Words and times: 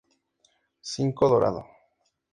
Cinto 0.91 1.23
dorado. 1.33 1.61